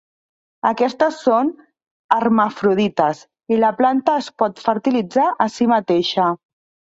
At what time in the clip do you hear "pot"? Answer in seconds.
4.43-4.63